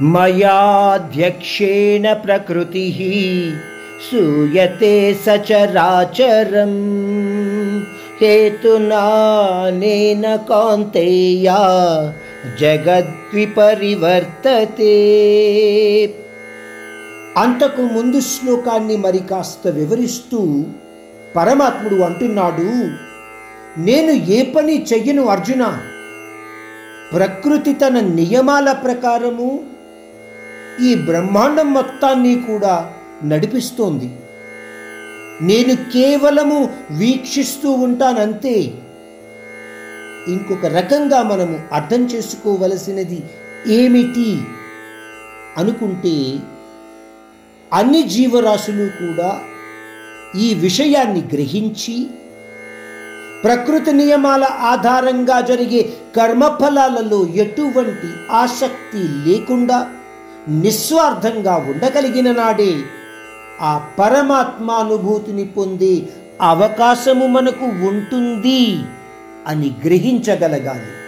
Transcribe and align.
మయాధ్యక్షేణ 0.00 2.12
ప్రకృతి 2.12 3.54
సూయతే 4.12 5.18
సచరాచరం 5.26 6.70
హేతునానేన 8.22 10.36
కాంతేయా 10.36 11.58
జగద్విపరివర్తతే. 12.60 14.96
అంతకు 17.36 17.80
ముందు 17.80 18.20
శ్లోకాన్ని 18.20 18.96
మరి 18.96 19.18
కాస్త 19.18 19.68
వివరిస్తూ 19.68 20.64
పరమాత్ముడు 21.36 21.94
అంటున్నాడు 21.94 22.88
నేను 23.80 24.10
ఏ 24.10 24.42
పని 24.42 24.86
చెయ్యను 24.92 25.26
అర్జున? 25.26 25.78
ప్రకృతి 27.12 27.72
తన 27.72 27.88
నియమాల 27.88 28.72
ప్రకారము 28.72 29.60
ఈ 30.82 30.94
బ్రహ్మాండం 30.94 31.72
మొత్తాన్ని 31.72 32.34
కూడా 32.34 32.92
నడిపిస్తోంది. 33.24 34.10
నేను 35.42 35.74
కేవలము 35.74 36.74
వీక్షిస్తూ 36.90 37.70
ఉంటానంతే. 37.70 38.74
ఇంకొక 40.28 40.66
రకంగా 40.66 41.22
మనము 41.22 41.60
అర్థం 41.72 42.06
చేసుకోవలసినది 42.06 43.22
ఏమిటి? 43.66 44.38
అనుకుంటే 45.56 46.38
అన్ని 47.72 48.02
జీవరాశులు 48.02 49.06
కూడా 49.06 49.40
ఈ 50.36 50.54
విషయాన్ని 50.54 51.20
గ్రహించి 51.20 52.06
ప్రకృతి 53.44 53.92
నియమాల 53.92 54.44
ఆధారంగా 54.44 55.40
జరిగే 55.40 55.92
కర్మఫలాలలో 56.16 57.26
ఎటువంటి 57.34 58.32
ఆసక్తి 58.32 59.30
లేకుండా 59.30 59.90
నిస్వార్థంగా 60.48 61.56
ఉండగలిగిన 61.56 62.32
నాడే 62.32 62.82
ఆ 63.60 63.90
పరమాత్మానుభూతిని 63.98 65.44
పొందే 65.44 66.02
అవకాశము 66.40 67.26
మనకు 67.26 67.64
ఉంటుంది 67.64 68.78
అని 69.46 69.74
గ్రహించగలగాలి. 69.84 71.07